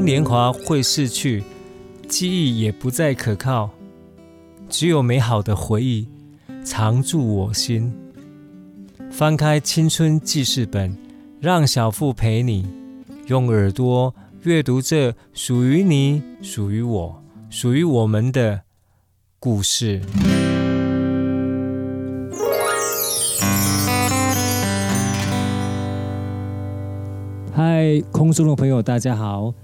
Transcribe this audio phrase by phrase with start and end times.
[0.00, 1.42] 年华会逝去，
[2.08, 3.70] 记忆也不再可靠，
[4.68, 6.06] 只有美好的回忆
[6.64, 7.92] 常驻我心。
[9.10, 10.96] 翻开青春记事本，
[11.40, 12.68] 让小腹陪你
[13.26, 18.62] 用耳朵阅读这属于你、属于我、属于我们的
[19.38, 20.00] 故事。
[27.52, 29.54] 嗨，空中的朋友，大家好，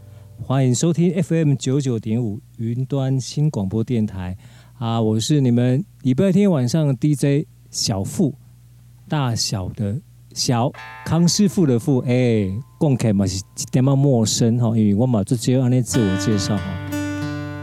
[0.44, 4.36] 欢迎收听 FM 九九点五云端新广播电台
[4.76, 5.00] 啊！
[5.00, 8.34] 我是你们礼拜天晚上 DJ 小富，
[9.08, 10.00] 大小的
[10.34, 10.70] 小
[11.06, 16.64] 康师傅的富，哎，讲起来嘛是一点么陌生哈，因为我嘛就只有安尼自我介绍哈。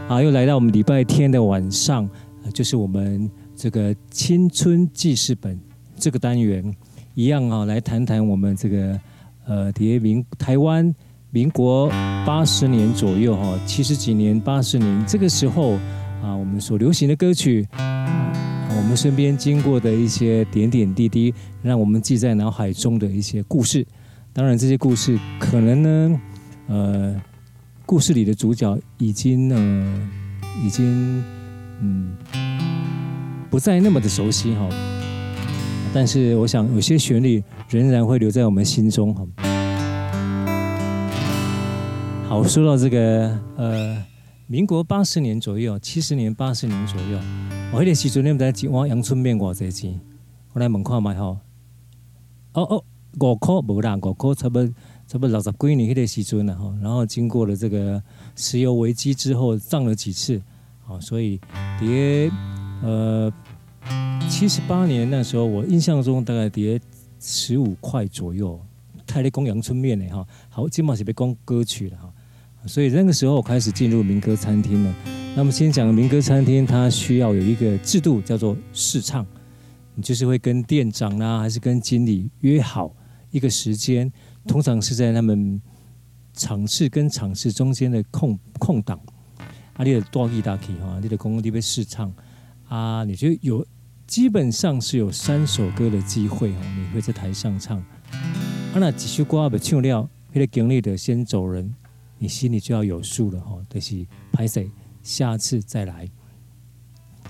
[0.08, 2.08] 啊，又来到我们礼拜天的晚上，
[2.54, 5.60] 就是我们这个青春记事本
[5.96, 6.74] 这个单元，
[7.14, 8.98] 一样啊，来谈谈我们这个。
[9.46, 10.94] 呃，叠名台湾
[11.32, 11.88] 民国
[12.26, 15.74] 八十年左右哈，七十几年、八十年这个时候
[16.20, 23.86] 啊，我们所流行的歌曲，我们身边经过的一些点点滴滴，让我们记在脑海中的一些故事。
[24.32, 26.20] 当然，这些故事可能呢，
[26.66, 27.22] 呃，
[27.86, 30.08] 故事里的主角已经呃，
[30.64, 31.22] 已经
[31.80, 32.16] 嗯，
[33.48, 34.68] 不再那么的熟悉哈。
[35.94, 39.14] 但是，我想有些旋律仍然会留在我们心中。
[39.14, 39.24] 哈
[42.30, 44.06] 好，说到这个，呃，
[44.46, 47.18] 民国八十年左右，七十年、八十年左右，
[47.72, 50.00] 我那个时阵你们在一碗阳春面多少钱？
[50.52, 51.38] 我来问看卖吼。
[52.52, 52.84] 哦哦，
[53.18, 54.64] 五块无啦，五块差不多
[55.08, 56.72] 差不多六十几年那个时阵了哈。
[56.80, 58.00] 然后经过了这个
[58.36, 60.40] 石油危机之后，涨了几次，
[60.84, 61.40] 好，所以
[61.80, 62.30] 跌
[62.84, 63.32] 呃。
[64.28, 66.80] 七十八年那时候，我印象中大概跌
[67.18, 68.60] 十五块左右。
[69.04, 72.12] 太利公阳春面呢哈，好，今晚是被公歌曲了哈。
[72.66, 74.94] 所以那个时候我开始进入民歌餐厅了。
[75.34, 79.26] 那么先讲民歌餐厅，它需要有一个制度叫做试唱，
[79.94, 82.94] 你就是会跟店长啦、啊，还是跟经理约好
[83.30, 84.12] 一个时间，
[84.46, 85.60] 通常是在他们
[86.34, 89.00] 场次跟场次中间的空空档。
[89.74, 92.12] 啊，你的多义大 K 哈，你的公共地被试唱
[92.68, 93.66] 啊，你就有。
[94.06, 97.78] 基本上是有三首歌的机会哦，你会在台上唱。
[97.78, 101.72] 啊，那几首歌要唱了，那个经理的先走人，
[102.20, 103.58] 你心里就要有数了哈。
[103.68, 104.70] 就是拍谢，
[105.02, 106.08] 下次再来。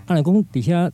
[0.05, 0.91] 啊，那公底下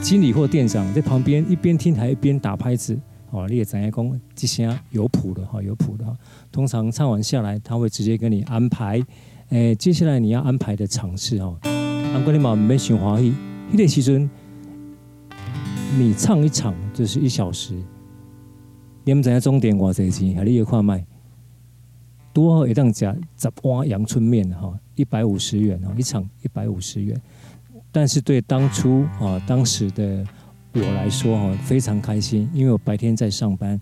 [0.00, 2.96] 经理或店长在旁边一边听台一边打拍子，
[3.30, 6.16] 哦，你也知影讲这些有谱的哈，有谱的。
[6.52, 9.02] 通常唱完下来，他会直接跟你安排，
[9.48, 11.58] 诶，接下来你要安排的场次哈。
[11.64, 13.34] 啊，过你嘛没想欢喜，
[13.70, 14.30] 那个时阵。
[15.96, 17.80] 你唱一场就是一小时，
[19.04, 20.34] 你们知影钟点多少钱？
[20.34, 21.06] 还你要看卖？
[22.34, 27.16] 多好一档夹十碗阳春面哈，一百五十元哈，一场一百五十元。
[27.92, 30.26] 但是对当初啊，当时的
[30.72, 33.80] 我来说哈，非常开心，因为我白天在上班，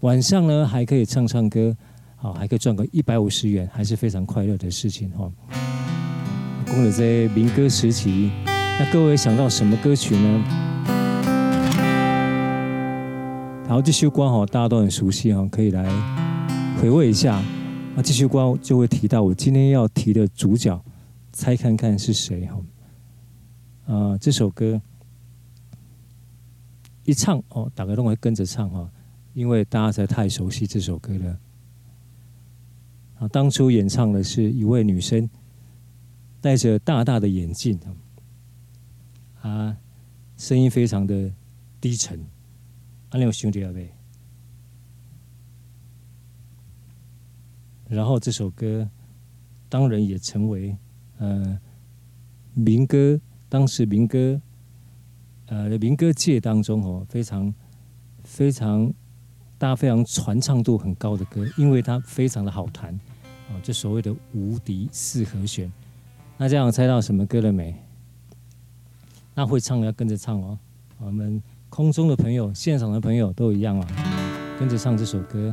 [0.00, 1.74] 晚上呢还可以唱唱歌，
[2.16, 5.32] 好，还可以赚个一百五十元，还是非常快乐的事情哈。
[6.66, 10.44] 公了在民歌时期，那各位想到什么歌曲呢？
[13.66, 15.90] 然后这首歌哈，大家都很熟悉哈，可以来
[16.82, 17.42] 回味一下。
[17.96, 20.84] 那这首歌就会提到我今天要提的主角，
[21.32, 22.60] 猜看看是谁哈？
[23.86, 24.82] 啊，这首歌
[27.04, 28.90] 一唱哦，大家都会跟着唱哈，
[29.32, 31.38] 因为大家实在太熟悉这首歌了。
[33.20, 35.30] 啊，当初演唱的是一位女生，
[36.40, 37.78] 戴着大大的眼镜，
[39.40, 39.76] 啊，
[40.36, 41.32] 声音非常的
[41.80, 42.18] 低沉。
[43.08, 43.72] 还有兄弟啊，
[47.94, 48.88] 然后这首歌
[49.68, 50.76] 当然也成为
[51.18, 51.58] 呃
[52.54, 54.40] 民歌，当时民歌
[55.46, 57.54] 呃民歌界当中哦非常
[58.24, 58.92] 非常
[59.56, 62.92] 大家非常传唱度很高的歌，因为它非常的好弹
[63.48, 65.72] 啊，这所谓的无敌四和弦。
[66.36, 67.74] 那这样猜到什么歌了没？
[69.34, 70.58] 那会唱的要跟着唱哦，
[70.98, 71.42] 我们。
[71.70, 75.52] 空中的朋友，现场的朋友都一样啊，跟着唱这首歌。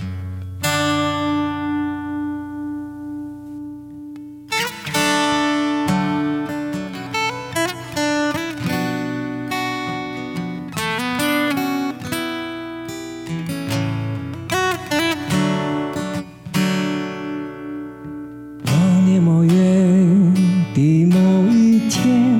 [21.91, 22.39] 天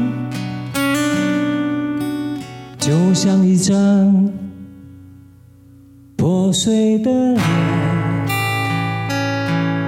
[2.79, 4.31] 就像一张
[6.15, 7.37] 破碎的脸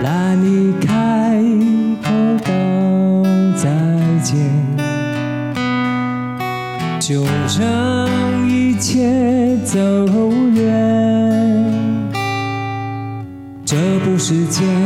[0.01, 1.42] 难你开
[2.04, 2.12] 口
[2.44, 2.51] 道
[3.56, 3.69] 再
[4.21, 4.83] 见。
[7.00, 7.24] 就
[7.59, 9.80] 让一切走
[10.54, 10.63] 远
[13.66, 13.75] 这
[14.06, 14.82] 不是件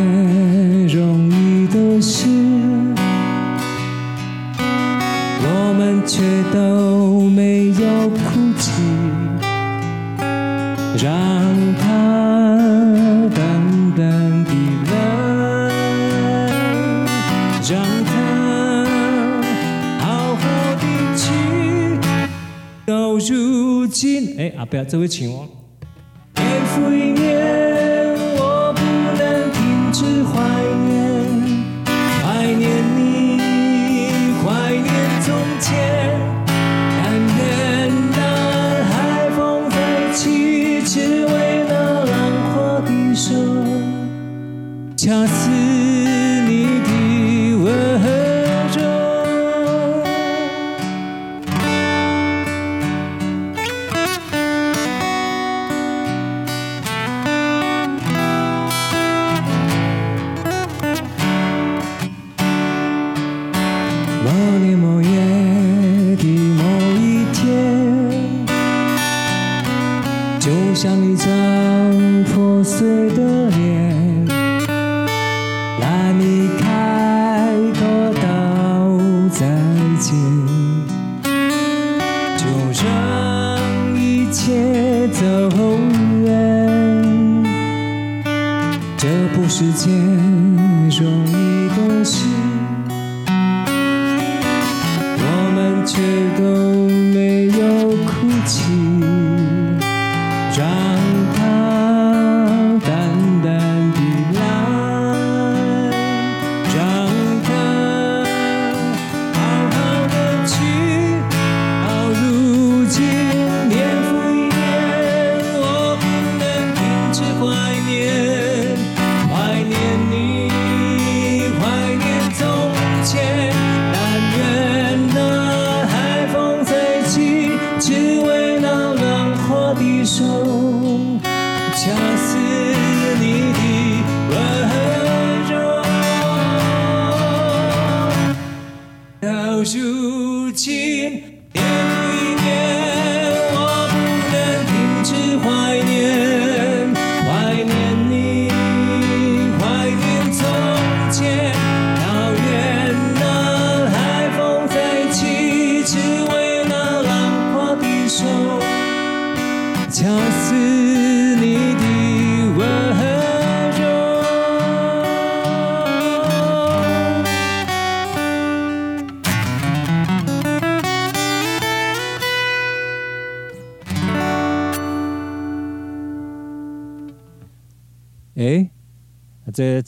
[24.69, 25.46] 今，哎，阿伯，这位请我。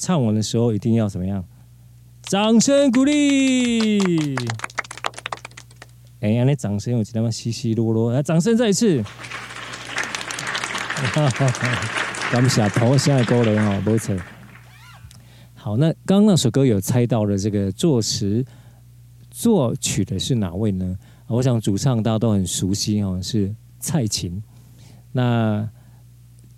[0.09, 1.45] 唱完的时候一定要怎么样？
[2.23, 4.35] 掌声鼓励！
[6.21, 9.03] 哎呀，那掌声有几那么稀稀落落，来，掌声再一次！
[12.31, 14.17] 感谢头现在够了哈，不错。
[15.53, 18.43] 好，那刚刚那首歌有猜到了这个作词
[19.29, 20.97] 作曲的是哪位呢？
[21.27, 24.41] 我想主唱大家都很熟悉哈，是蔡琴。
[25.11, 25.69] 那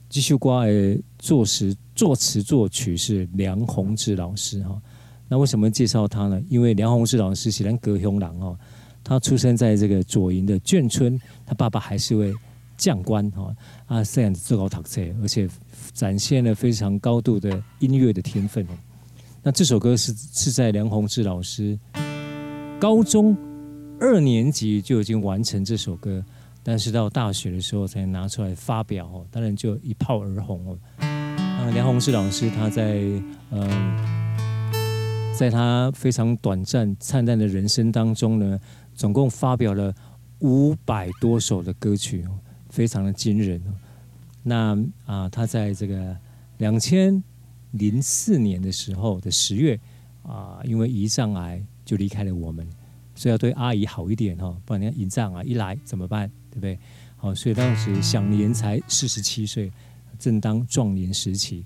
[0.08, 4.81] 继续挂诶，作词作词作曲是梁鸿志老师哈。
[5.27, 6.41] 那为什么介绍他呢？
[6.50, 8.58] 因为梁鸿志老师是咱高雄人哈，
[9.03, 12.34] 他出生在这个左营的眷村，他爸爸还是位
[12.75, 13.55] 将官哈
[13.86, 15.48] 啊，这样子最高读册，而且
[15.93, 18.65] 展现了非常高度的音乐的天分。
[19.43, 21.77] 那这首歌是是在梁鸿志老师
[22.79, 23.38] 高中
[24.00, 26.25] 二年级就已经完成这首歌，
[26.63, 30.75] 但是到大学的时候才拿出来发表哦，当然就一炮而红哦。
[31.63, 33.03] 那梁鸿志老师他在、
[33.51, 38.60] 呃，在他非常短暂灿烂的人生当中呢，
[38.96, 39.94] 总共发表了
[40.39, 42.25] 五百多首的歌曲，
[42.72, 43.62] 非常的惊人。
[44.41, 44.75] 那
[45.06, 46.18] 啊、他在这个
[46.58, 47.24] 两千
[47.74, 49.80] 零四年的时候的十月
[50.24, 52.68] 啊、因为胰脏癌就离开了我们。
[53.13, 56.27] 所以要对阿姨好一点哈，不然人家胰脏啊一来怎么办？
[56.50, 56.80] 对不对？
[57.18, 59.72] 好，所以当时享年才四十七岁，
[60.22, 61.66] 正当壮年时期。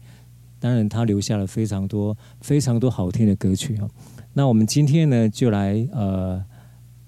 [0.58, 3.88] 当然，他留下了非常多、非常多好听的歌曲哈。
[4.34, 6.44] 那我们今天呢，就来呃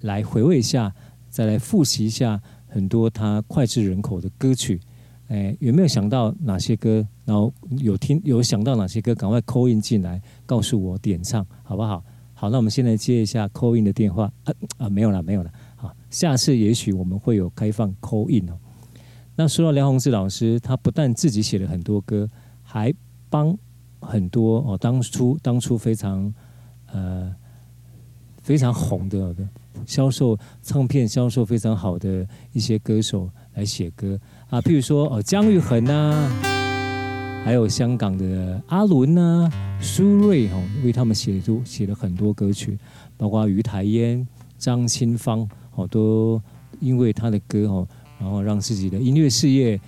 [0.01, 0.93] 来回味一下，
[1.29, 4.79] 再来复习一下很多他脍炙人口的歌曲。
[5.29, 7.07] 哎，有没有想到哪些歌？
[7.25, 9.15] 然后有听有想到哪些歌？
[9.15, 12.03] 赶快 call in 进来，告诉我点唱，好不好？
[12.33, 14.31] 好，那我们现在接一下 call in 的电话。
[14.43, 15.51] 啊啊，没有了，没有了。
[15.75, 18.53] 好，下次也许我们会有开放 call in 哦。
[19.37, 22.27] 那说到梁宏志老师，他不但自己写了很多歌，
[22.63, 22.91] 还
[23.29, 23.55] 帮
[24.01, 26.33] 很多哦，当初当初非常
[26.91, 27.33] 呃
[28.41, 29.33] 非常红的
[29.85, 36.29] 销售唱片销售非常好的一些歌手来写歌啊，譬如说哦姜育恒呐。
[37.45, 42.77] 还有香港的阿伦呐、苏芮哦，为他们写出写了很多歌曲，
[43.15, 44.27] 包括余台烟、
[44.57, 46.43] 张清芳，好多
[46.81, 47.87] 因为他的歌哦，
[48.19, 49.79] 然后让自己的音乐事业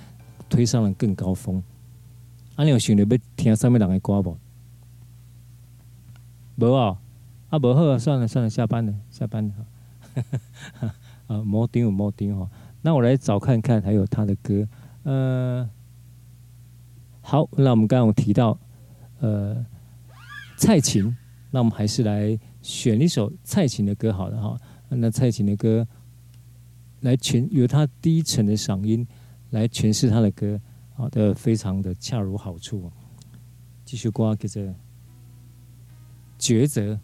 [0.50, 1.62] 推上了更高峰。
[2.56, 4.38] 啊，你有想到要听上面人的歌不？
[6.58, 7.00] 无啊，
[7.50, 9.54] 啊无好，算了算了，下班了，下班了。
[11.28, 12.50] 啊，冇听冇听哈，
[12.82, 14.68] 那我来找看看，还有他的歌，
[15.04, 15.70] 呃。
[17.22, 18.58] 好，那我们刚刚有提到，
[19.20, 19.64] 呃，
[20.58, 21.16] 蔡琴，
[21.52, 24.58] 那我们还是来选一首蔡琴的歌好了哈。
[24.88, 25.88] 那蔡琴的歌
[27.02, 29.08] 来诠，由他低沉的嗓音
[29.52, 30.60] 来诠释他的歌，
[30.96, 32.92] 好的，非常的恰如好处。
[33.86, 34.76] 继续刮给着
[36.38, 37.00] 抉择，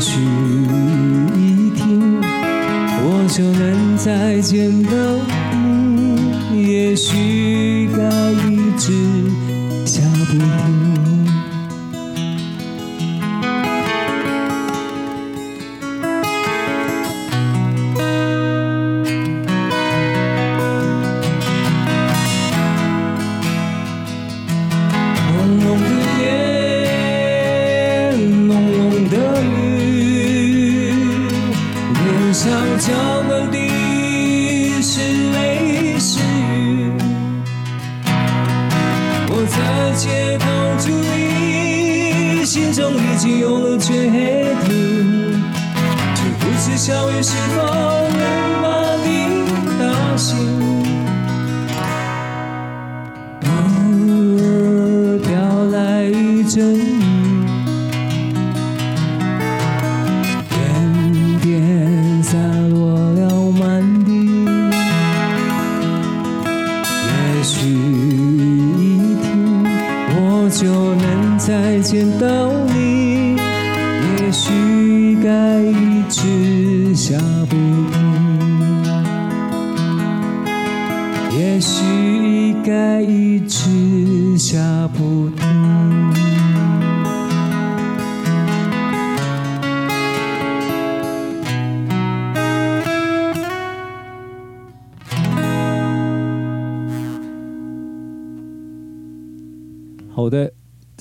[0.00, 0.18] 也许
[1.36, 4.90] 一听，我就能再见到
[6.54, 6.62] 你。
[6.66, 7.49] 也许。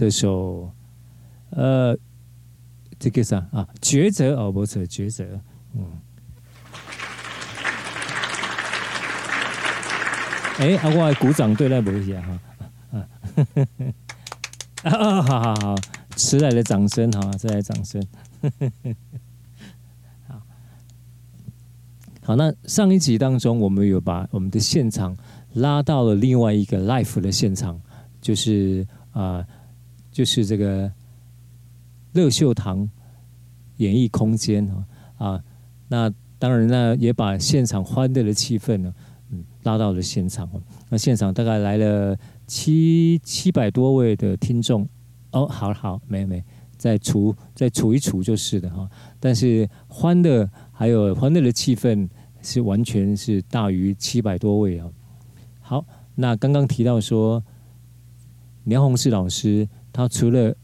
[0.10, 0.74] 这首
[1.52, 1.96] 呃，
[2.98, 3.70] 这个啥啊？
[3.80, 5.24] 抉择哦，不是抉择，
[5.76, 5.86] 嗯。
[10.58, 12.40] 哎，啊，我鼓掌对待不一下哈，
[12.92, 13.06] 啊，
[14.82, 15.76] 啊，好好好，
[16.16, 18.04] 迟来的掌声哈，迟来的掌声，
[20.28, 20.42] 好，
[22.24, 25.16] 好，那上一集当中，我们有把我们的现场
[25.54, 27.80] 拉到了另外一个 live 的现场，
[28.20, 29.46] 就是啊、
[30.20, 30.92] 就是这个
[32.12, 32.90] 乐秀堂
[33.78, 34.86] 演艺空间啊，
[35.18, 35.44] 啊，
[35.88, 38.94] 那当然呢，也把现场欢乐的气氛呢。
[39.32, 40.50] 嗯拉到了现场，
[40.90, 44.86] 那现场大概来了七七百多位的听众
[45.32, 46.44] 哦，好好，没没，
[46.76, 48.90] 再除再除一除就是的哈。
[49.22, 52.10] 但是欢乐还有欢乐的气氛
[52.42, 54.90] 是完全是大于七百多位啊。
[55.62, 55.86] 好，
[56.16, 57.42] 那刚刚提到说
[58.66, 59.70] 梁宏志老师，
[60.00, 60.56] 他除了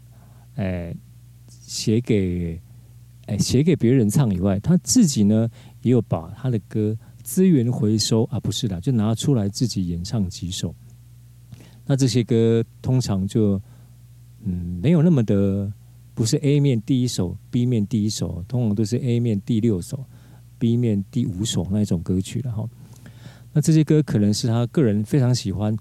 [0.56, 0.96] 诶
[1.50, 2.62] 写给
[3.26, 5.50] 诶写给别人唱以外，他自己呢
[5.82, 6.98] 也有把他的歌。
[7.22, 10.76] 资源回收啊，不是的，就拿出来自己演唱几首。
[11.88, 13.60] 那这些歌通常就
[14.44, 15.74] 嗯没有那么的，
[16.14, 20.06] 不是 A 面第一首，B 面第一首，通常都是 A 面第六首
[20.60, 22.70] ，B 面第五首那一种歌曲了哈。
[23.54, 25.76] 那这些歌可能是他个人非常喜欢，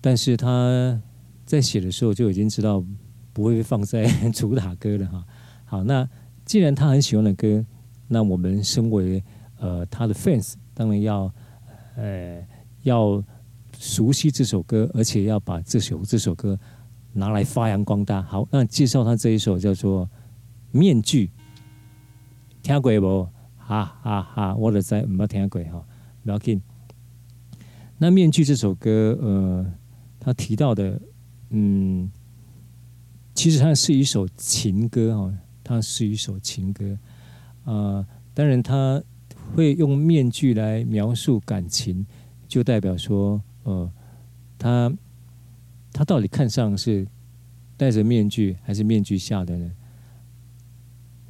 [0.00, 0.98] 但是他
[1.52, 2.82] 在写的时候就已经知道
[3.30, 5.22] 不会放在 主打歌了哈。
[5.66, 6.08] 好，那
[6.46, 7.62] 既然他很喜欢的歌，
[8.08, 9.22] 那我们身为
[9.58, 10.54] 呃他的 fans。
[10.72, 11.30] 当然要，
[11.94, 12.42] 呃，
[12.84, 13.22] 要
[13.78, 16.58] 熟悉这首歌，而且要把这首这首歌
[17.12, 18.22] 拿来发扬光大。
[18.22, 20.06] 好，那介绍他这一首叫做
[20.70, 21.26] 《面具》，
[22.62, 23.28] 听过不？
[23.58, 24.54] 哈哈哈！
[24.54, 25.84] 我的在没听过哈，
[26.24, 26.62] 不要紧。
[27.98, 29.66] 那《面具》这首歌，呃，
[30.18, 30.98] 他提到的，
[31.52, 32.10] 嗯，
[33.34, 36.98] 其实它是一首情歌哈，它是一首情歌。
[37.64, 39.02] 呃，当然他。
[39.54, 42.06] 会用面具来描述感情，
[42.48, 43.92] 就代表说，呃，
[44.56, 44.90] 他
[45.92, 47.06] 他到底看上是
[47.76, 49.76] 戴着面具还是面具下的人？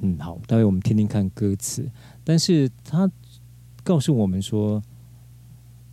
[0.02, 1.90] 嗯，好，待会我们听听看歌词。
[2.22, 3.10] 但是他
[3.82, 4.80] 告诉我们说，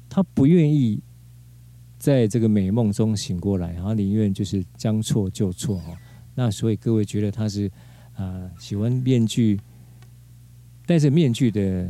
[0.08, 1.02] 他不愿意
[2.00, 5.96] 在这个美梦中醒过来，然后宁愿就是将错就错哈。
[6.34, 7.68] 那所以各位觉得他是
[8.16, 9.60] 啊、呃、喜欢面具
[10.88, 11.88] 戴着面具的？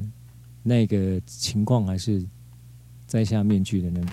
[0.61, 2.21] 那个情况还是
[3.07, 4.05] 摘下面具的呢？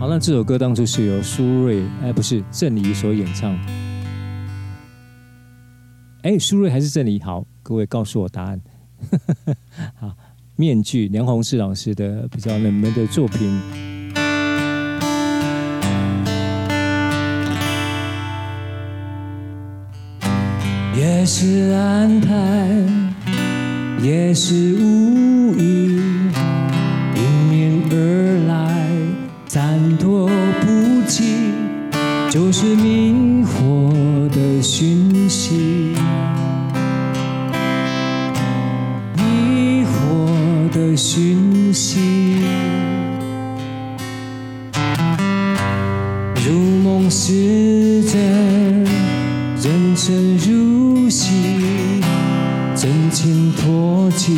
[0.00, 3.54] 好，那这首歌当初是由苏芮，哎，不是郑怡所演唱。
[6.22, 7.20] 哎，苏芮还是郑怡？
[7.20, 8.60] 好，各位告诉我答案。
[9.94, 10.16] 好，
[10.56, 13.60] 面具，梁弘志老师的比较冷门的作品。
[20.98, 22.68] 也是安排，
[24.02, 26.00] 也是无意，
[27.16, 28.88] 迎面而来，
[29.46, 30.30] 闪躲
[30.62, 31.50] 不及，
[32.30, 33.25] 就是命
[46.98, 48.18] 同时间，
[49.60, 51.30] 人生如戏。
[52.74, 54.32] 真情托起，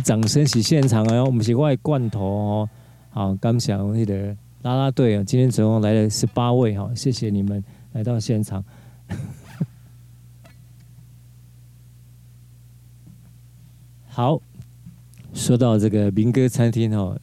[0.00, 2.68] 掌声是现场哦，我们是外罐头哦。
[3.10, 8.64] 好，感谢我们的啦啦队啊，今天总共来了十八位哈，谢谢你们来到现场。
[14.06, 14.40] 好，
[15.32, 17.16] 说到这个民歌餐厅哦，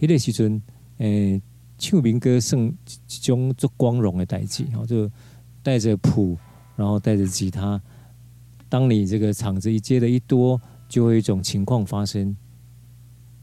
[0.00, 0.62] 迄个时阵，
[0.98, 1.42] 诶，
[1.76, 5.10] 唱民歌算一种做光荣的代志哈，就
[5.62, 6.38] 带着谱，
[6.76, 7.80] 然后带着吉他，
[8.68, 10.60] 当你这个场子一接的一多。
[10.88, 12.36] 就会有一种情况发生，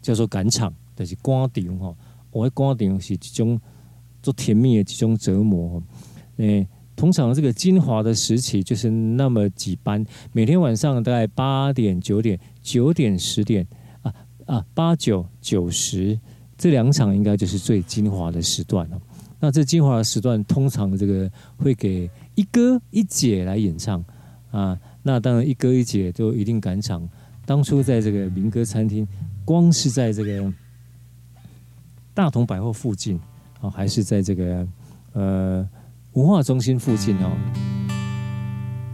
[0.01, 1.95] 叫做赶场，就是赶场哈。
[2.31, 3.59] 我的赶场是一种
[4.21, 5.81] 做甜蜜的一种折磨。
[6.37, 13.67] 诶，通常这个精华的时期就是那么几班，每天晚上大概八点、九点、九点、十点
[14.01, 14.13] 啊
[14.45, 16.19] 啊，八九九十
[16.57, 19.01] 这两场应该就是最精华的时段了。
[19.39, 24.03] 那这精华的时段，通常这个会给一哥一姐来演唱
[24.51, 24.79] 啊。
[25.03, 27.09] 那当然一哥一姐都一定赶场。
[27.51, 29.05] 当初在这个民歌餐厅，
[29.43, 30.53] 光是在这个
[32.13, 33.19] 大同百货附近
[33.59, 34.65] 啊，还是在这个
[35.11, 35.69] 呃
[36.13, 37.29] 文化中心附近哦，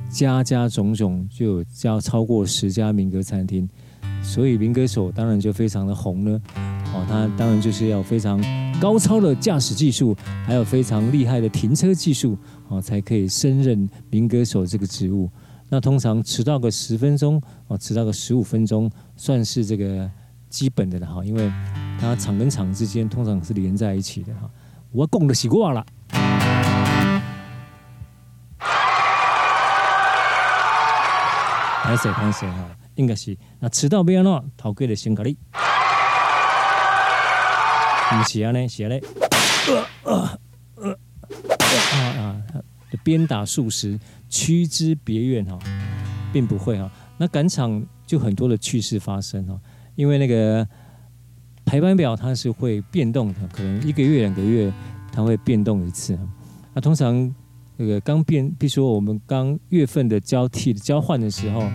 [0.10, 3.70] 家家种种就有要超过十家民歌餐厅，
[4.24, 6.42] 所以民歌手当然就非常的红了
[6.96, 7.06] 哦。
[7.08, 8.44] 他当然就是要非常
[8.82, 10.18] 高超的驾驶技术，
[10.48, 12.36] 还有非常厉害的停车技术
[12.70, 15.30] 哦，才可以胜任民歌手这个职务。
[15.70, 20.10] 那通常迟到个十分钟哦，迟到个十五分钟，算是这个
[20.50, 21.52] 基本的了哈，因为
[22.00, 24.50] 它场跟场之间通常是连在一起的哈。
[24.94, 25.86] 我供的习惯了，
[31.84, 35.38] 拍谢拍谢哈，应该是那迟到不要闹，头贵的先给你，
[38.10, 38.96] 不是啊呢，是，啊
[40.06, 40.96] 啊
[41.76, 42.64] 啊啊，
[43.04, 44.00] 鞭打数十。
[44.30, 45.58] 驱之别院哈，
[46.32, 46.92] 并不会哈。
[47.18, 49.60] 那赶场就很多的趣事发生哈，
[49.96, 50.68] 因为那个
[51.66, 54.72] 排班表它是会变动的，可能一个月两个月
[55.12, 56.18] 它会变动一次。
[56.74, 57.34] 那通常
[57.76, 61.68] 那个刚变，比如说我们刚月份的交替交换的时候，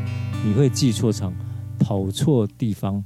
[0.44, 1.34] 你会记错场，
[1.78, 3.04] 跑错地方，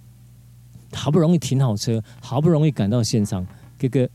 [0.93, 3.47] 好不容易停好车，好不容易赶到现场，
[3.79, 4.09] 这个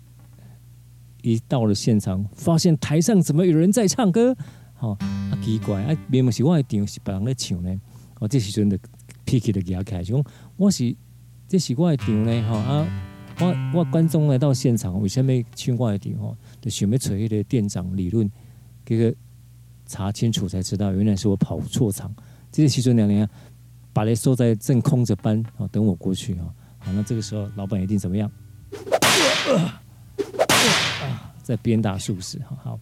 [1.23, 4.35] 一到了现场，发现台上怎么有人在唱歌？
[4.79, 7.81] 哦，啊奇怪，啊明明是我的场，是别人在唱呢。
[8.19, 8.77] 哦，这时阵的
[9.25, 10.23] 脾气就起来，就讲
[10.55, 10.95] 我是
[11.47, 12.41] 这是我的场呢。
[12.47, 12.87] 吼啊，
[13.39, 16.13] 我我观众来到现场，为什么唱我的场？
[16.21, 18.29] 哦，就想要找迄个店长理论，
[18.85, 19.15] 这个
[19.87, 22.13] 查清楚才知道，原来是我跑错场。
[22.51, 23.27] 这个时阵两年
[23.91, 26.53] 把你收在正空着班，哦，等我过去啊。
[26.77, 28.31] 好，那这个时候老板一定怎么样？
[29.49, 32.79] 啊，在鞭打数十，好好。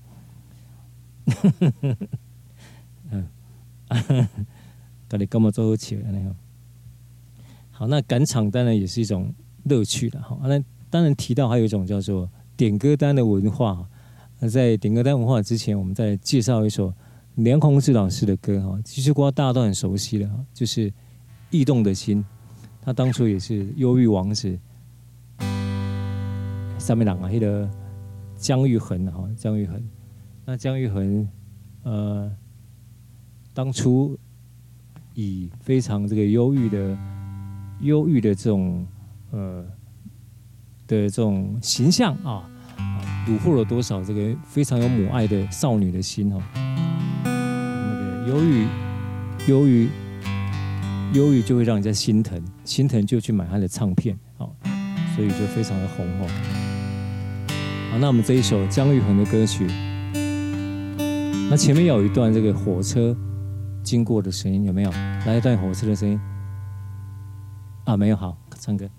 [5.09, 6.35] 到底干嘛做好起来呢？
[7.71, 10.37] 好，那赶场当然也是一种乐趣的哈。
[10.43, 13.87] 那当然提到还有一种叫做点歌单的文化。
[14.39, 16.93] 那在点歌单文化之前，我们再介绍一首
[17.35, 18.79] 梁鸿志老师的歌哈。
[18.85, 20.89] 其实歌大家都很熟悉的，就是
[21.49, 22.23] 《异动的心》。
[22.81, 24.57] 他当初也是忧郁王子，
[26.79, 27.69] 上面两个黑的
[28.37, 29.89] 姜育恒哈，姜育恒。
[30.45, 31.27] 那姜育恒，
[31.83, 32.31] 呃，
[33.53, 34.17] 当初
[35.13, 36.97] 以非常这个忧郁的、
[37.81, 38.87] 忧郁的这种
[39.31, 39.65] 呃
[40.87, 42.49] 的这种形象啊，
[43.27, 46.41] 虏获了多少这个非常有母爱的少女的心哦。
[47.25, 48.67] 那个忧郁，
[49.47, 49.89] 忧郁，
[51.13, 54.55] 忧郁就会让人家心疼，心疼就去买他的唱片，好，
[55.15, 56.27] 所以就非常的红哦。
[57.91, 59.67] 好，那我们这一首姜育恒的歌曲。
[61.49, 63.17] 那前面有一段这个火车
[63.83, 64.91] 经过的声音，有没有？
[65.25, 66.19] 来一段火车的声音。
[67.85, 68.89] 啊，没有，好，唱歌。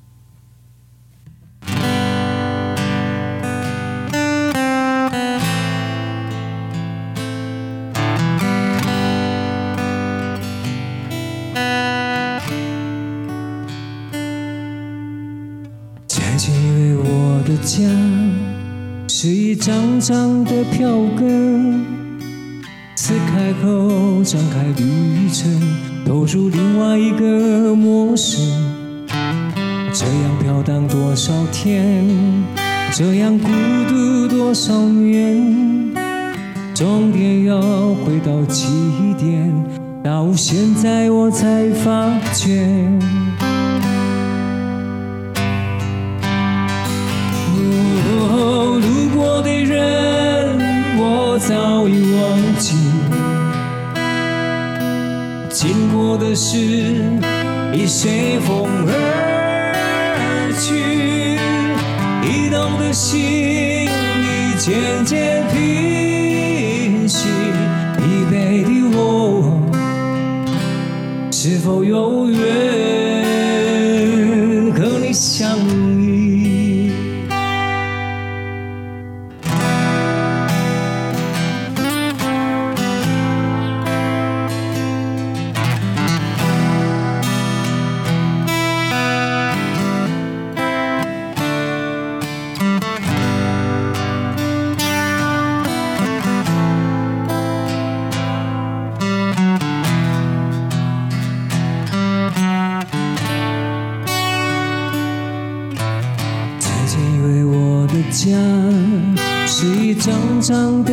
[17.62, 17.86] 家
[19.06, 21.84] 是一张张的票根，
[23.26, 25.50] 开口展开旅程，
[26.06, 28.40] 投入另外一个陌生。
[29.92, 32.06] 这样飘荡多少天，
[32.92, 33.48] 这样孤
[33.88, 35.92] 独多少年，
[36.74, 38.68] 终点要回到起
[39.18, 39.52] 点，
[40.02, 42.66] 到现在我才发觉。
[48.80, 50.56] 路过的人，
[50.96, 52.74] 我早已忘记，
[56.12, 56.58] 我的事
[57.72, 58.92] 已随风而
[60.58, 61.38] 去，
[62.26, 67.28] 移动的心已渐渐平息，
[67.96, 68.98] 疲惫的我
[71.30, 72.40] 是否永远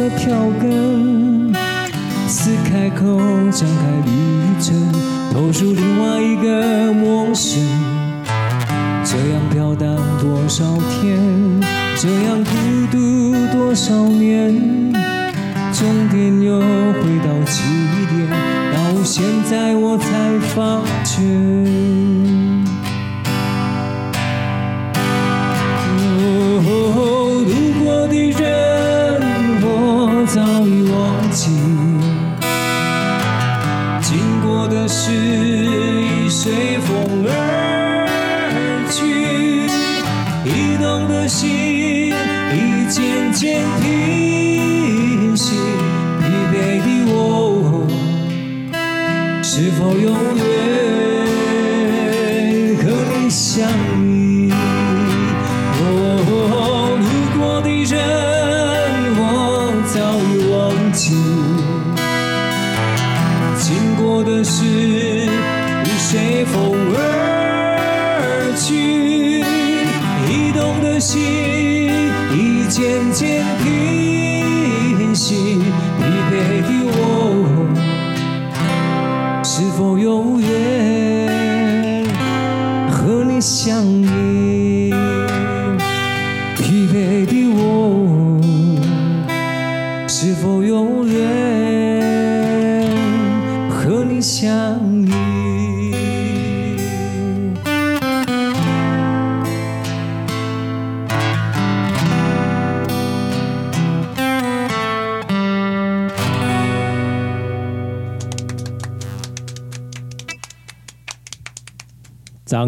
[0.10, 1.54] 票根，
[2.28, 3.18] 撕开口
[3.52, 4.12] 展开旅
[4.62, 4.74] 程，
[5.34, 7.62] 投入另外一个陌生。
[9.04, 11.18] 这样飘荡多少天，
[11.96, 12.52] 这样孤
[12.92, 14.54] 独多少年，
[15.74, 17.64] 终点又回到起
[18.10, 18.30] 点，
[18.74, 20.06] 到现在我才
[20.56, 22.07] 发觉。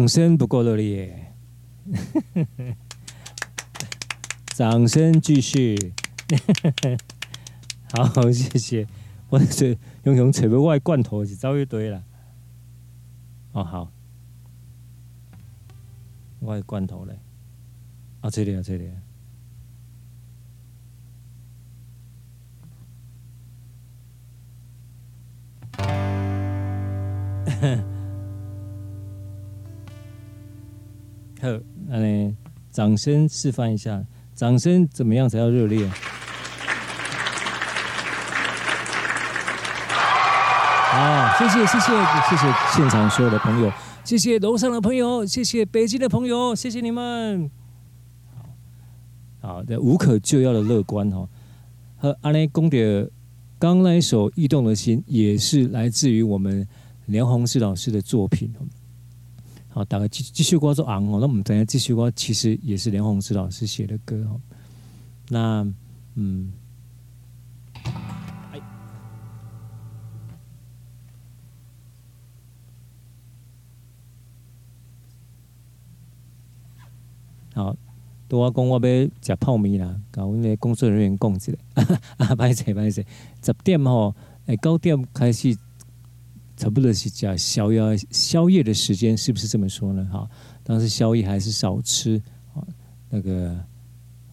[0.00, 1.34] 掌声不够热烈，
[4.56, 5.92] 掌声继续。
[7.92, 8.86] 好，谢谢。
[9.28, 12.02] 我是用用找不外罐头是找一堆了。
[13.52, 13.92] 哦，好，
[16.40, 17.18] 外罐头嘞。
[18.22, 18.90] 啊，这里啊，这里。
[31.40, 31.48] 好，
[31.88, 32.34] 来，
[32.70, 35.88] 掌声示范一下，掌声怎么样才要热烈？
[40.92, 41.86] 好，谢谢谢谢
[42.28, 43.72] 谢谢现场所有的朋友，
[44.04, 47.50] 谢谢楼上的朋友，谢谢北京的朋友，谢谢你们。
[49.40, 51.26] 好，的，无可救药的乐观哈。
[51.96, 53.10] 和阿雷公的
[53.58, 56.68] 刚那一首《异动的心》，也是来自于我们
[57.06, 58.54] 梁弘志老师的作品。
[59.72, 64.40] 好，大概继继续歌是昂哦，那我们等下继续歌，其实也是连弘志老师写的歌哦。
[65.28, 65.64] 那
[66.16, 66.52] 嗯，
[68.52, 68.60] 哎，
[77.54, 77.76] 好，
[78.26, 81.52] 都我讲我要食泡面啦，甲阮的工作人员讲一下，
[82.18, 83.06] 啊， 歹势歹势，
[83.40, 84.12] 十点吼，
[84.46, 85.56] 诶九点开始，
[86.60, 90.06] 差不多是叫宵夜宵夜的时间，是不是这么说呢？
[90.12, 90.28] 哈，
[90.62, 92.20] 当时宵夜还是少吃，
[92.52, 92.60] 啊，
[93.08, 93.58] 那个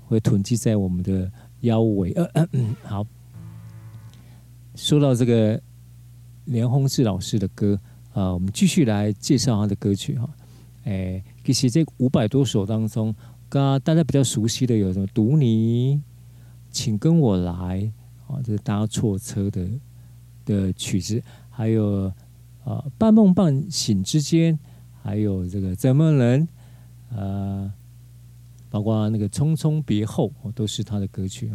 [0.08, 2.12] 会囤积在我们的腰围。
[2.12, 3.08] 呃呃嗯，好，
[4.76, 5.58] 说到这个
[6.44, 7.80] 连鸿志老师的歌，
[8.12, 10.30] 啊，我们继续来介绍他的歌曲哈，
[10.84, 11.24] 诶。
[11.46, 13.16] 其实这五百多首当中，
[13.48, 15.08] 刚大家比较熟悉的有什么？
[15.14, 16.02] 读你，
[16.72, 17.90] 请跟我来，
[18.28, 19.66] 啊，这是搭错车的
[20.44, 21.24] 的曲子，
[21.58, 22.14] 还有
[22.64, 24.60] 啊，半梦半醒之间，
[25.02, 26.48] 还有这个怎么能，
[27.10, 27.74] 呃，
[28.70, 31.52] 包括那个匆匆别后，都是他的歌曲。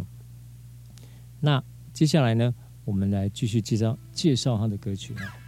[1.39, 1.63] 那
[1.93, 2.53] 接下来呢，
[2.85, 5.39] 我们来继续介绍介绍他的歌曲啊。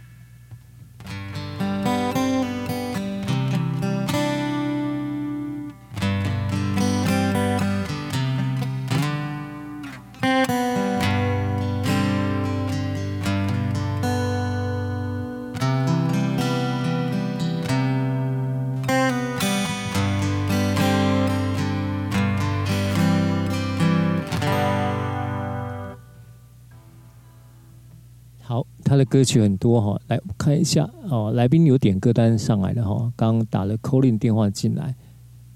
[28.95, 31.29] 他的歌曲很多哈，来看一下哦。
[31.33, 34.95] 来宾有点歌单上来的哈，刚打了 call in 电话进来，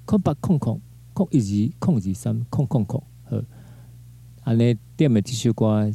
[0.04, 0.78] 空八空空
[1.14, 3.42] 空一级空几三空空空呵。
[4.44, 5.90] 安尼点的这首歌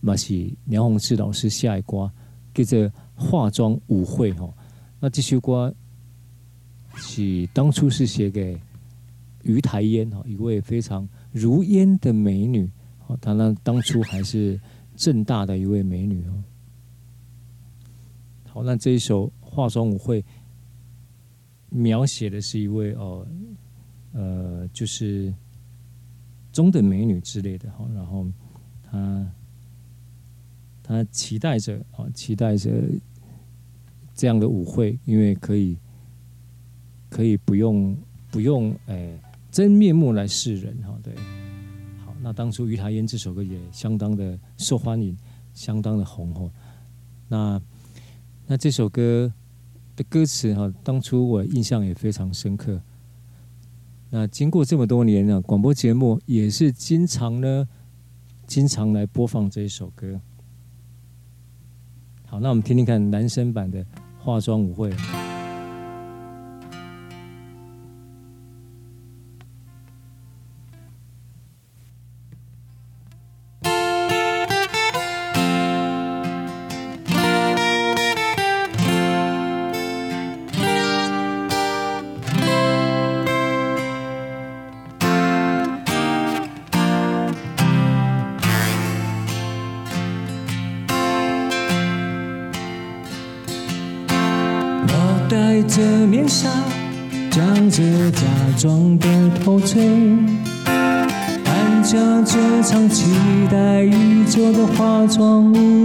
[0.00, 2.08] 嘛是梁宏志老师下一歌，
[2.54, 2.78] 叫做
[3.16, 4.48] 《化妆舞会》哈。
[5.00, 5.74] 那这首歌
[6.94, 8.56] 是当初是写给
[9.42, 12.70] 于台烟哈，一位非常如烟的美女。
[13.08, 14.60] 哦，她那当初还是
[14.94, 16.34] 正大的一位美女哦。
[18.50, 20.24] 好，那这一首化妆舞会
[21.68, 23.26] 描写的是一位哦，
[24.12, 25.32] 呃，就是
[26.50, 28.26] 中等美女之类的哈，然后
[28.82, 29.32] 她
[30.82, 32.70] 她期待着啊，期待着
[34.14, 35.76] 这样的舞会，因为可以
[37.10, 37.96] 可以不用
[38.30, 41.14] 不用哎真面目来示人哈，对。
[42.04, 45.16] 好，那当初《于台烟》这首歌也相当的受欢迎，
[45.52, 46.50] 相当的红哈，
[47.28, 47.62] 那。
[48.50, 49.30] 那这首歌
[49.94, 52.80] 的歌词哈，当初我印象也非常深刻。
[54.08, 57.68] 那经过这么多年呢，广播节目也是经常呢，
[58.46, 60.18] 经常来播放这一首歌。
[62.24, 63.84] 好，那我们听听看男生版的
[64.18, 64.94] 化妆舞会。
[103.50, 105.77] 待一桌的化妆。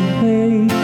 [0.00, 0.79] Hay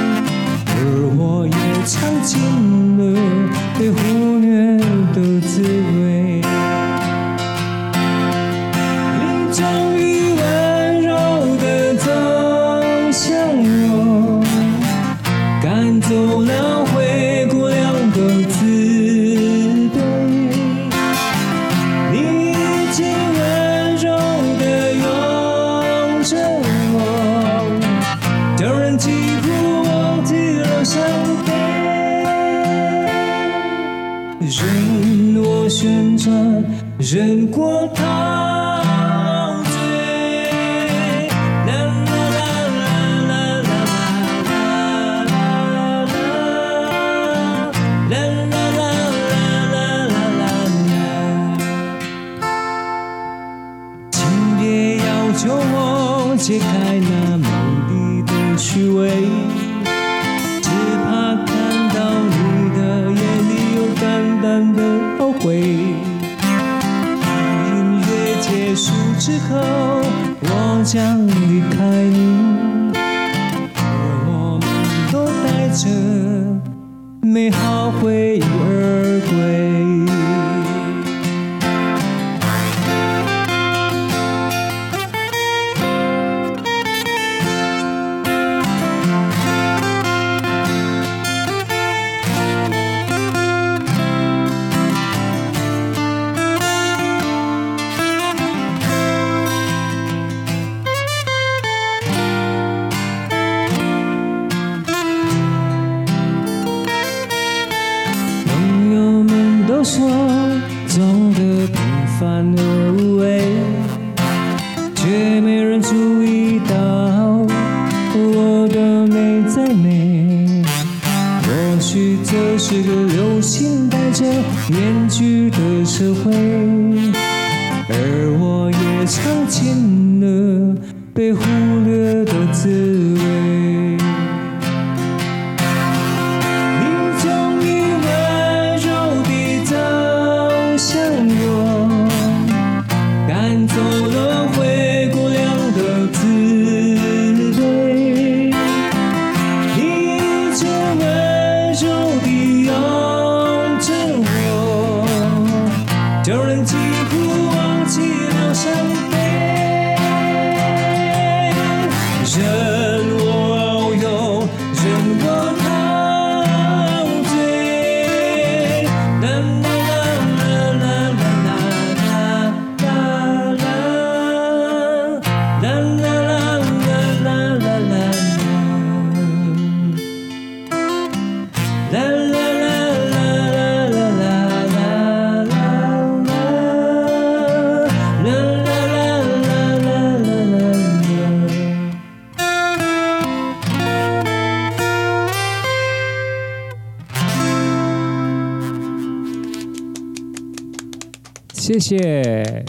[201.78, 202.64] 谢谢，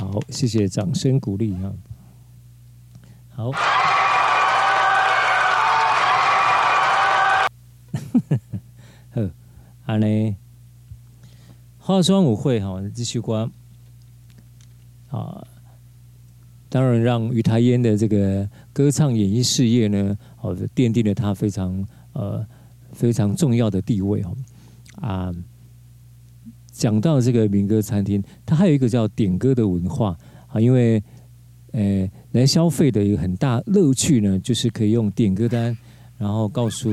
[0.00, 1.72] 好，谢谢掌声鼓励啊！
[3.30, 3.52] 好，
[9.14, 9.30] 呵，
[9.86, 10.36] 安呢，
[11.78, 13.48] 化妆舞会哈，继续关
[15.10, 15.46] 啊！
[16.68, 22.44] 当然，让于台烟的这个歌唱演艺事业呢，好的奠定了他非常呃
[22.92, 24.36] 非常重要的地位哦
[25.00, 25.32] 啊。
[26.78, 30.16] 讲到这个民歌餐厅，它还有一个叫点歌的文化
[30.46, 31.02] 啊，因为
[31.72, 35.76] 呃来消费的一个很大乐趣呢，就是可以用点歌单，
[36.16, 36.88] 然后告诉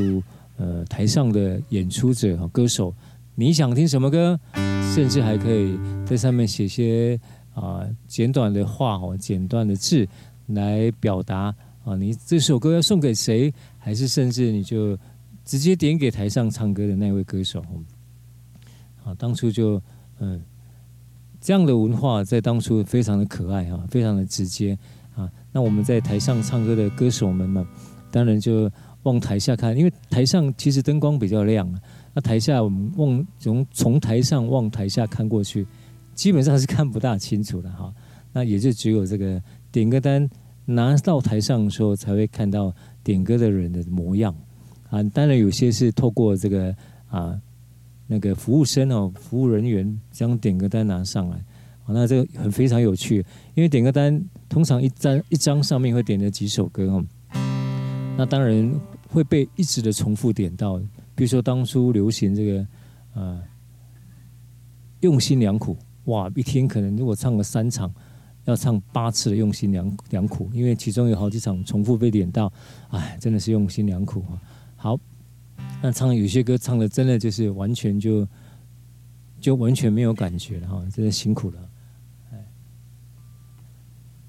[0.57, 2.91] 呃台上的演出者和歌手
[3.35, 4.39] 你想听什么歌，
[4.95, 7.19] 甚至还可以在上面写些
[7.53, 10.07] 啊简短的话哦，简短的字
[10.47, 14.97] 来表达啊你这首歌要送给谁，还是甚至你就
[15.45, 17.63] 直接点给台上唱歌的那位歌手。
[19.05, 19.79] 啊，当初就
[20.19, 20.41] 嗯，
[21.39, 24.75] 这样的文化在当初非常的可爱啊，非常的直接
[25.15, 25.31] 啊。
[25.51, 27.65] 那我们在台上唱歌的歌手们嘛，
[28.09, 28.69] 当然就
[29.03, 31.71] 往台下看，因为台上其实灯光比较亮，
[32.15, 35.67] 那台下我们往从从台上往台下看过去，
[36.15, 37.93] 基本上是看不大清楚的哈。
[38.33, 39.39] 那也就只有这个
[39.71, 40.27] 点歌单
[40.65, 44.35] 拿到台上的时候，才会看到点歌的人的模样
[44.89, 45.03] 啊。
[45.03, 46.75] 当然有些是透过这个
[47.07, 47.39] 啊。
[48.07, 51.43] 那个服务生哦，服务人员将点歌单拿上来，
[51.87, 53.25] 那这个很非常有趣，
[53.55, 57.03] 因为点歌单通常一张一张上面会点了几首歌哦，
[58.15, 58.71] 那当然
[59.09, 60.77] 会被一直的重复点到，
[61.15, 62.67] 比如说当初流行这个
[63.15, 63.41] 呃
[64.99, 65.75] 用心良苦，
[66.05, 67.91] 哇，一天可能如果唱了三场，
[68.43, 72.53] 要唱八次的用心良良苦，因为其中有好几场重复被点到，
[72.89, 74.39] 哎，真的是用心良苦啊，
[74.75, 74.99] 好。
[75.85, 78.27] 那唱有些歌唱的真的就是完全就
[79.39, 81.69] 就完全没有感觉了哈，真的辛苦了。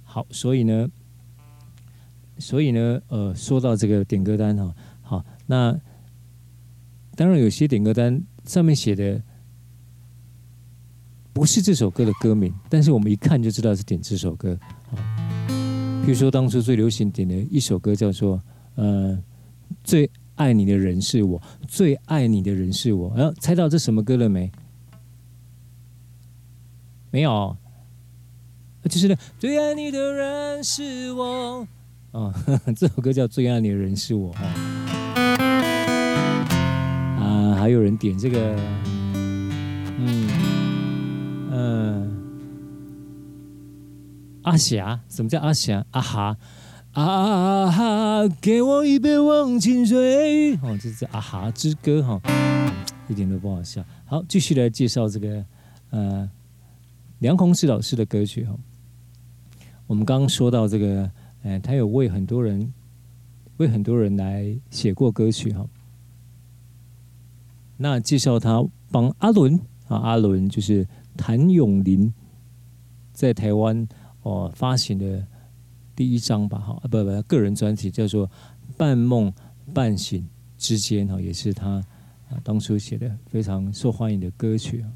[0.05, 0.87] 好，所以呢，
[2.37, 5.75] 所以呢，呃，说到这个点歌单哈，好，那
[7.15, 9.23] 当然有些点歌单上面写的
[11.33, 14.59] 不是这首歌的歌名，但是我们一看就知道是点这首歌。
[16.05, 18.43] 譬如说当初最流行点的一首歌叫做
[18.75, 19.19] 呃
[19.83, 20.11] 最。
[20.37, 23.13] 爱你的人是我，最爱你的人是我。
[23.17, 24.51] 然后猜到这什么歌了没？
[27.11, 27.57] 没有，
[28.85, 31.67] 就是那最爱你的人是我。
[32.13, 32.33] 哦，
[32.77, 34.35] 这首歌叫《最爱你的人是我》
[37.19, 38.57] 啊，还有人点这个
[39.99, 40.29] 嗯
[41.51, 42.17] 嗯，
[44.43, 45.85] 阿霞，什么叫阿霞？
[45.91, 46.37] 啊哈
[46.97, 50.55] 啊哈，给我一杯忘情水。
[50.63, 52.19] 哦，这是啊哈之歌哈，
[53.07, 53.85] 一点都不好笑。
[54.07, 55.45] 好，继续来介绍这个
[55.91, 56.31] 呃
[57.19, 58.57] 梁鸿志老师的歌曲哈。
[59.87, 61.11] 我们刚刚说到这个，
[61.43, 62.73] 呃，他有为很多人
[63.59, 65.67] 为很多人来写过歌曲哈。
[67.77, 72.11] 那介绍他帮阿伦啊，阿伦就是谭咏麟
[73.13, 73.87] 在台湾
[74.23, 75.27] 哦发行的
[75.97, 78.29] 第一张吧，哈不不个人专辑叫做
[78.77, 79.33] 《半梦
[79.73, 80.29] 半醒
[80.59, 81.83] 之间》哈，也是他
[82.29, 84.93] 啊当初写的非常受欢迎的歌曲啊。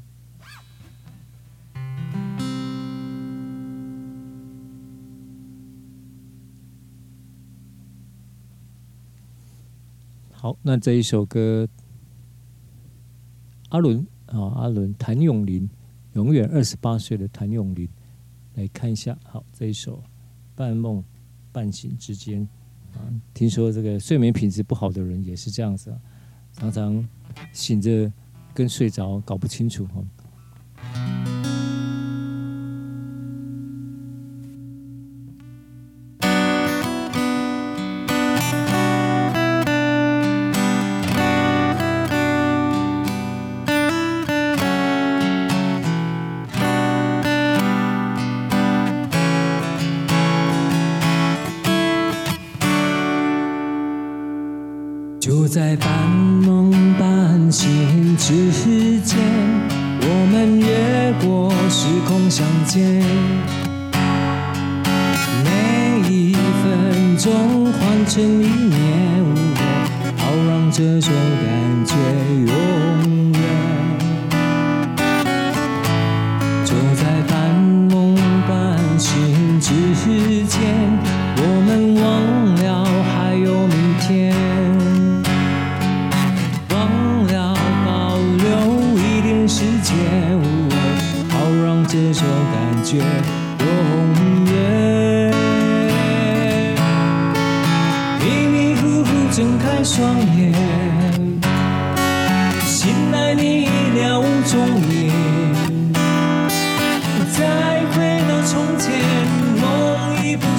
[10.31, 11.67] 好，那这一首歌。
[13.69, 15.69] 阿伦啊，阿伦，谭咏麟，
[16.11, 17.87] 永远二十八岁的谭咏麟，
[18.55, 19.17] 来看一下。
[19.23, 19.97] 好，这一首
[20.55, 21.03] 《半梦
[21.51, 22.41] 半醒之间》
[22.97, 23.01] 啊，
[23.33, 25.99] 听说这个睡眠品质不好的人也是这样子啊，
[26.53, 27.07] 常常
[27.53, 28.11] 醒着
[28.53, 30.03] 跟睡着搞不清楚哈。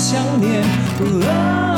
[0.03, 1.72] 想念。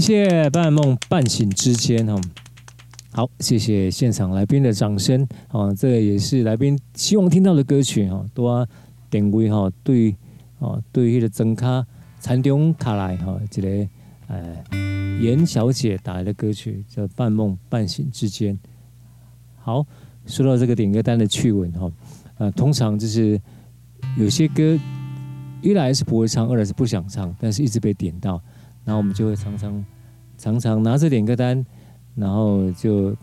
[0.00, 2.18] 谢谢半梦半醒之间哈。
[3.12, 5.74] 好，谢谢现场来宾的掌声啊！
[5.74, 8.66] 这个也是来宾希望听到的歌曲哈，多
[9.10, 10.16] 点位哈，对
[10.58, 11.86] 哦，对于的增咖
[12.18, 13.88] 残中卡来哈，这个
[14.28, 14.64] 呃
[15.20, 18.54] 严小姐打来的歌曲叫《半梦半醒之间》。
[19.58, 19.84] 好，
[20.24, 21.92] 说到这个点歌单的趣闻哈，
[22.38, 23.38] 呃，通常就是
[24.16, 24.78] 有些歌
[25.60, 28.42] 一来是不会唱，二来是不想唱，但是一直被点到，
[28.90, 29.84] 然后我们就会常常
[30.36, 31.64] 常常拿着点歌单。
[32.16, 33.16] 然后就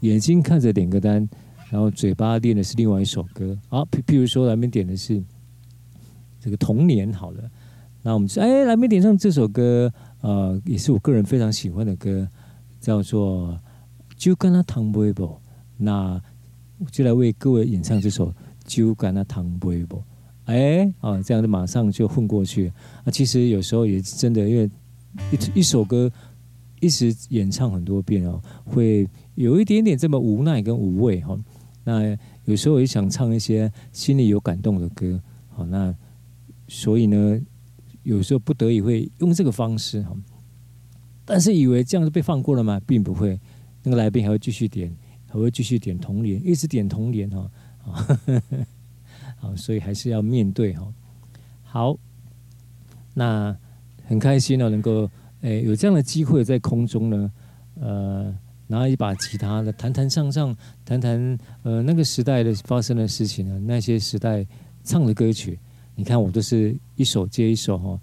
[0.00, 1.26] 眼睛看着点歌单，
[1.70, 3.56] 然后嘴巴念的是另外一首歌。
[3.66, 5.24] 好，譬譬如说，来宾点的是
[6.38, 7.50] 这个童年，好了，
[8.02, 9.90] 那我们说，哎，来宾点上这首歌，
[10.20, 12.28] 呃，也是我个人非常喜欢的歌，
[12.78, 13.48] 叫做
[14.16, 15.24] 《酒干那糖杯不》。
[15.78, 16.20] 那
[16.78, 18.30] 我就来为各位演唱这首
[18.64, 19.96] 《酒干那糖杯不》。
[20.44, 22.70] 哎，啊，这样子马上就混过去。
[23.02, 24.70] 啊，其实有时候也真的，因为
[25.32, 26.10] 一一首歌。
[26.78, 31.34] 一直演唱很多遍哦，会有一点点这么无奈跟无味哈。
[31.84, 35.92] 那有时候也想唱一些心里有感动的歌，好，那
[36.68, 37.40] 所以呢，
[38.02, 40.14] 有时候不得已会用这个方式哈。
[41.24, 42.78] 但是以为这样就被放过了吗？
[42.86, 43.40] 并不会，
[43.82, 44.94] 那个来宾还会继续点，
[45.28, 47.50] 还会继续点童年，一直点童年哈。
[49.40, 50.92] 好，所以还是要面对哈。
[51.62, 51.98] 好，
[53.14, 53.56] 那
[54.06, 55.08] 很开心呢，能够。
[55.42, 57.32] 诶，有这样的机会在空中呢，
[57.78, 58.34] 呃，
[58.66, 64.44] 拿一把吉他的弹弹唱唱，弹弹呃那个时代的发生的事情呢，那些时代
[64.82, 65.56] 唱的歌曲，
[65.94, 68.00] 你看我都是一首接一首哈，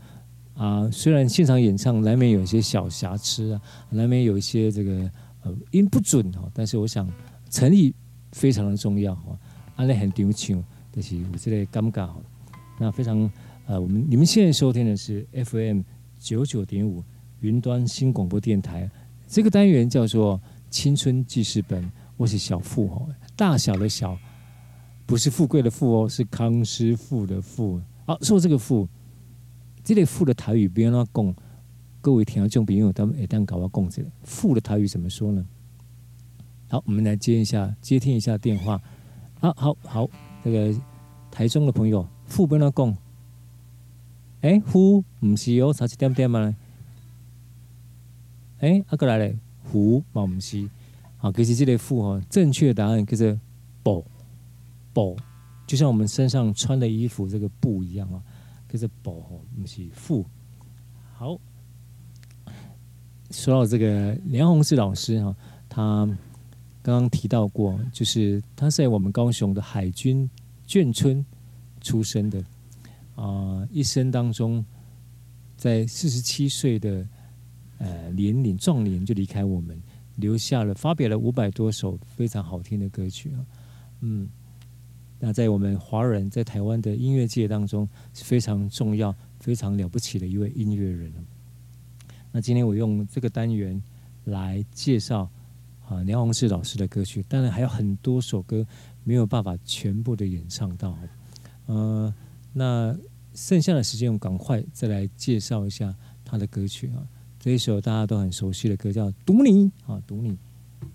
[0.53, 7.09] 啊，虽然现场演唱难免有一些小瑕疵啊，难免有一些这个呃音不准哈，但是我想
[7.49, 7.93] 诚意
[8.31, 9.37] 非常的重要哈，
[9.75, 12.15] 安利很丢球，就是我这里尴尬哈，
[12.79, 13.29] 那非常
[13.65, 15.81] 呃，我们你们现在收听的是 FM
[16.19, 17.03] 九九点五。
[17.39, 18.89] 云端新广播电台，
[19.27, 20.37] 这个单元叫做
[20.69, 21.83] 《青春记事本》，
[22.15, 24.17] 我是小富哦，大小的小，
[25.05, 27.81] 不是富贵的富哦，是康师傅的富。
[28.05, 28.87] 好，说这个富，
[29.83, 31.35] 这个富的台语别让他讲，
[31.99, 35.45] 各位听众朋友，他们一旦搞到共这个富的台语怎么说呢？
[36.69, 38.81] 好，我们来接一下，接听一下电话。
[39.41, 40.09] 好好好，
[40.43, 40.73] 那个
[41.29, 42.95] 台中的朋友，富别让他
[44.43, 46.53] 讲，哎，富不是哦，差一点点嘛。
[48.59, 49.33] 哎，阿哥来了，
[49.63, 50.69] 福嘛不是，
[51.17, 53.39] 好，可是这个福哈，正确答案叫做
[53.81, 54.05] 布
[54.93, 55.17] 布，
[55.65, 58.21] 就像我们身上穿的衣服这个布一样啊，
[58.69, 59.29] 叫做布哈，
[59.59, 60.25] 不是福。
[61.15, 61.39] 好，
[63.31, 65.35] 说到这个梁弘志老师哈，
[65.69, 66.05] 他
[66.81, 70.29] 刚刚提到过，就是他在我们高雄的海军
[70.67, 71.25] 眷村
[71.81, 72.43] 出生的，
[73.15, 74.65] 啊、一生当中
[75.57, 77.07] 在四十七岁的。
[77.79, 79.77] 呃，年龄壮年就离开我们，
[80.15, 83.45] 留下了发表了五百多首非常好听的歌曲啊，
[83.99, 84.29] 嗯，
[85.19, 91.11] 那在我们华人在台湾的音乐界当中是非常重要、非常了不起的一位音乐人。
[92.31, 93.81] 那今天我用这个单元
[94.25, 95.29] 来介绍
[95.85, 98.65] 啊梁弘志老师的歌曲，当然还有很多首歌
[99.03, 100.97] 没有办法全部的演唱到，
[101.65, 102.13] 呃，
[102.53, 102.97] 那
[103.33, 107.07] 剩下的时间我赶快再来介绍一下他的歌曲啊。
[107.39, 109.49] 这一首大家都很熟悉的歌叫《赌你》
[109.85, 110.31] 啊，《赌你》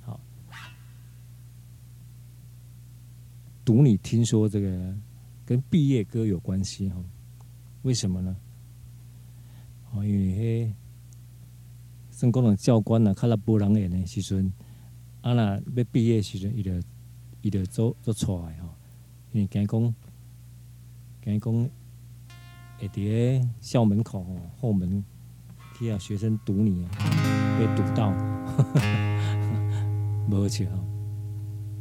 [0.01, 0.19] 好，
[3.65, 4.97] 《赌你》听说这个
[5.45, 6.97] 跟毕业歌有关系哈？
[7.83, 8.37] 为什么呢？
[9.93, 10.73] 哦，因为
[12.11, 14.53] 升高中教官呐，看了波人演的时阵，
[15.21, 16.73] 啊那要毕业时阵，伊就
[17.43, 18.75] 伊就做做出来哈，
[19.33, 19.95] 因为惊讲
[21.29, 21.71] 惊讲
[22.79, 24.25] 会伫个校门口
[24.57, 25.05] 后门。
[25.79, 26.85] 去啊，学生堵你，
[27.57, 28.13] 被堵到，
[30.29, 30.67] 无错，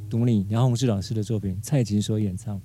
[0.07, 0.45] 堵你。
[0.49, 2.61] 杨洪志老师的作品，蔡琴所演唱。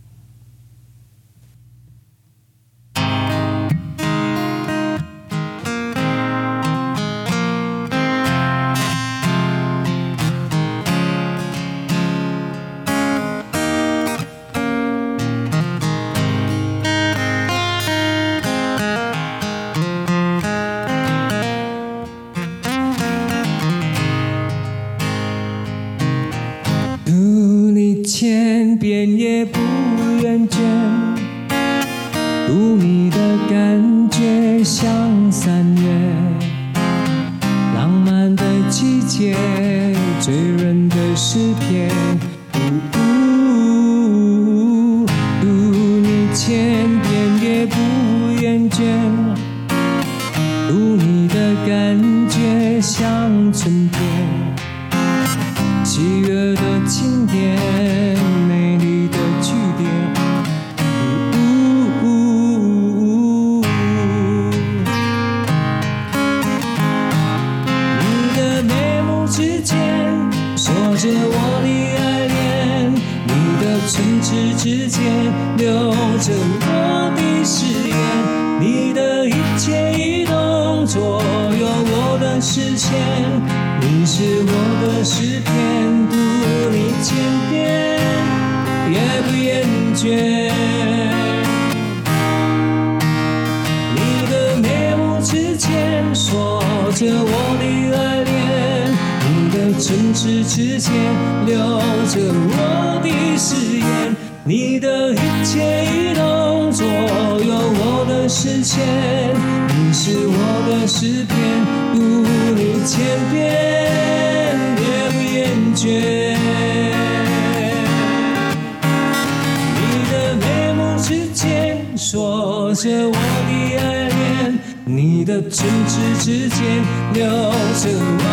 [127.14, 128.24] 留着我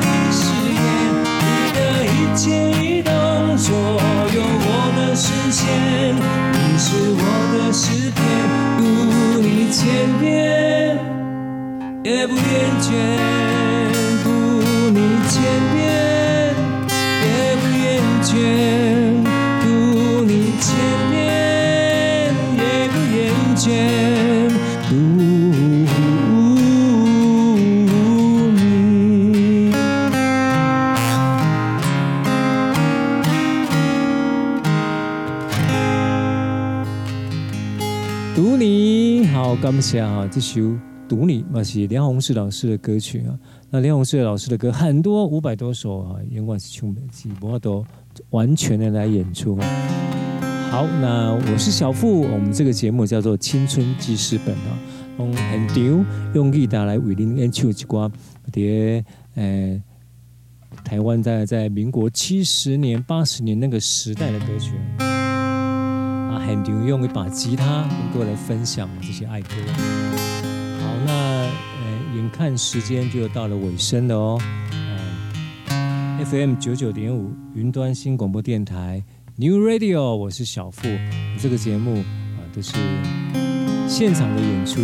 [0.00, 0.40] 的誓
[0.74, 0.78] 言，
[1.40, 2.44] 你的一切
[2.80, 3.12] 一动
[3.56, 5.66] 左右我的视线，
[6.52, 6.86] 你是
[7.16, 7.22] 我
[7.54, 8.18] 的诗篇，
[8.78, 8.80] 读
[9.40, 9.82] 你千
[10.20, 10.26] 遍
[12.04, 12.42] 也不厌
[12.80, 12.86] 倦，
[39.70, 40.60] 感谢啊，这首
[41.06, 43.38] 《读你》嘛是梁鸿志老师的歌曲啊。
[43.68, 47.84] 那梁鸿志老师的歌很多，五百多首啊，尽管是唱不起，不过都
[48.30, 49.58] 完全的来演出。
[50.70, 54.78] 好，那我是小富，我们这个节目叫做《青春记事本》啊，
[55.18, 58.10] 用现场用吉他来为您演唱一挂
[58.50, 59.04] 碟，
[59.34, 59.82] 呃，
[60.82, 64.72] 台湾在在民国七十年、八十年那个时代的歌曲。
[66.30, 69.48] 啊，很牛，用一把吉他能够来分享这些爱歌。
[70.80, 74.38] 好，那呃，眼看时间就到了尾声了哦。
[76.24, 79.02] ，FM 九九点五云端新广播电台
[79.36, 80.88] New Radio，我是小富。
[81.40, 82.72] 这个节目啊，都是
[83.88, 84.80] 现场的演出。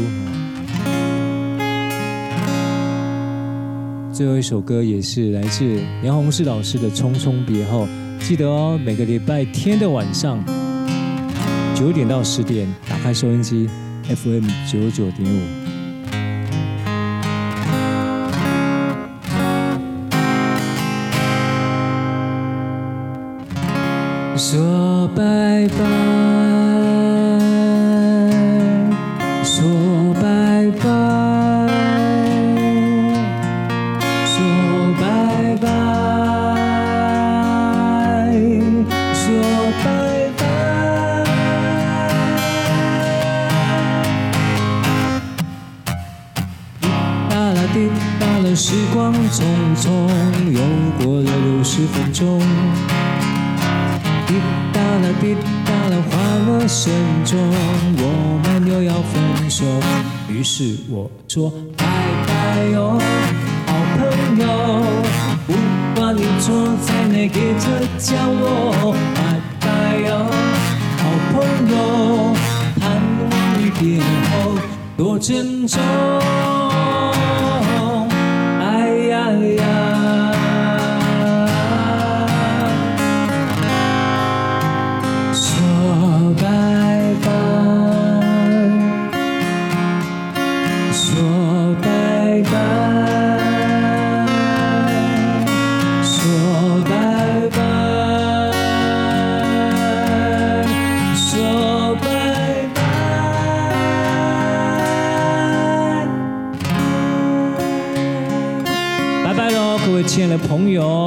[4.12, 7.86] 最后一首歌也是来自梁鸿志老师的《匆匆别后》，
[8.20, 10.38] 记得哦，每个礼拜天的晚上。
[11.74, 13.68] 九点到十点，打开收音机
[14.04, 15.40] ，FM 九九点五。
[24.36, 26.63] 说拜拜，
[56.64, 56.90] 欢乐声
[57.26, 57.38] 中，
[57.98, 59.66] 我们又要分手。
[60.30, 61.84] 于是我说拜
[62.26, 62.98] 拜哟，
[63.66, 64.46] 好朋友，
[65.46, 65.52] 不
[65.94, 67.38] 管你坐在哪个
[67.98, 69.20] 角落，拜
[69.60, 70.24] 拜哟，
[70.96, 71.02] 好
[71.34, 71.34] 朋
[71.68, 72.34] 友，
[72.80, 72.82] 盼
[73.30, 74.00] 望你别
[74.30, 74.56] 后
[74.96, 75.78] 多珍重。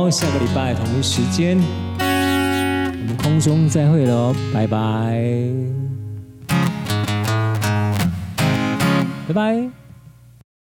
[0.09, 1.57] 下个礼拜同一时间。
[1.99, 5.23] 我们空中再会喽，拜拜，
[9.27, 9.86] 拜拜。